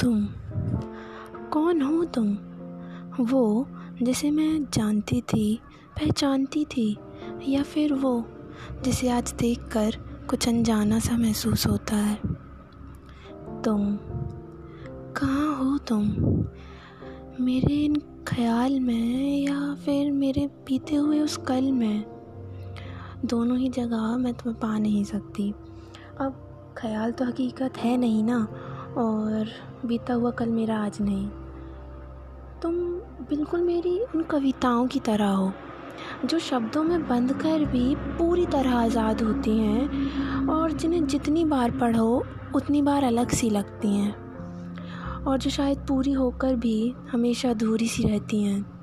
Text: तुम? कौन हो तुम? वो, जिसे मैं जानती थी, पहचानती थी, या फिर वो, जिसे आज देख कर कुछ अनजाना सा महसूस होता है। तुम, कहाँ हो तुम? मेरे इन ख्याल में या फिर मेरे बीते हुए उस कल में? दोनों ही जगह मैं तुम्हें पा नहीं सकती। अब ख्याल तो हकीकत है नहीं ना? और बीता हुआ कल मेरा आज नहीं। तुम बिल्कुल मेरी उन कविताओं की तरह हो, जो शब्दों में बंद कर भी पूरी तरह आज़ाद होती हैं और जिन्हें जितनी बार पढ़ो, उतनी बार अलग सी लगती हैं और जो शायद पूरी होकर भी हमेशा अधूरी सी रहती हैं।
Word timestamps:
तुम? 0.00 0.26
कौन 1.52 1.82
हो 1.82 2.04
तुम? 2.04 2.38
वो, 3.24 3.66
जिसे 4.02 4.30
मैं 4.30 4.64
जानती 4.74 5.20
थी, 5.20 5.60
पहचानती 5.96 6.64
थी, 6.64 6.96
या 7.48 7.62
फिर 7.62 7.92
वो, 7.92 8.24
जिसे 8.84 9.08
आज 9.08 9.34
देख 9.38 9.58
कर 9.58 9.90
कुछ 10.30 10.48
अनजाना 10.48 10.98
सा 10.98 11.16
महसूस 11.16 11.66
होता 11.66 11.96
है। 11.96 12.16
तुम, 13.62 13.98
कहाँ 15.16 15.56
हो 15.56 15.78
तुम? 15.78 16.08
मेरे 17.40 17.84
इन 17.84 17.96
ख्याल 18.26 18.80
में 18.80 19.38
या 19.42 19.74
फिर 19.74 20.12
मेरे 20.12 20.46
बीते 20.46 20.94
हुए 20.94 21.20
उस 21.20 21.36
कल 21.36 21.72
में? 21.72 22.04
दोनों 23.24 23.58
ही 23.58 23.68
जगह 23.68 24.16
मैं 24.16 24.34
तुम्हें 24.34 24.60
पा 24.60 24.78
नहीं 24.78 25.04
सकती। 25.04 25.50
अब 26.20 26.46
ख्याल 26.78 27.12
तो 27.12 27.24
हकीकत 27.24 27.78
है 27.78 27.96
नहीं 27.96 28.24
ना? 28.24 28.48
और 28.98 29.48
बीता 29.86 30.14
हुआ 30.14 30.30
कल 30.30 30.48
मेरा 30.48 30.76
आज 30.76 31.00
नहीं। 31.00 31.28
तुम 32.62 32.74
बिल्कुल 33.28 33.60
मेरी 33.60 33.98
उन 34.14 34.22
कविताओं 34.22 34.86
की 34.86 35.00
तरह 35.00 35.28
हो, 35.28 35.52
जो 36.24 36.38
शब्दों 36.38 36.82
में 36.82 37.06
बंद 37.08 37.32
कर 37.32 37.64
भी 37.64 37.94
पूरी 38.18 38.46
तरह 38.46 38.74
आज़ाद 38.76 39.22
होती 39.22 39.58
हैं 39.58 40.46
और 40.48 40.72
जिन्हें 40.72 41.06
जितनी 41.06 41.44
बार 41.44 41.70
पढ़ो, 41.70 42.24
उतनी 42.54 42.82
बार 42.82 43.04
अलग 43.04 43.30
सी 43.30 43.50
लगती 43.50 43.94
हैं 43.96 45.24
और 45.24 45.38
जो 45.38 45.50
शायद 45.50 45.78
पूरी 45.78 46.12
होकर 46.12 46.56
भी 46.56 46.94
हमेशा 47.10 47.50
अधूरी 47.50 47.88
सी 47.88 48.04
रहती 48.04 48.42
हैं। 48.42 48.79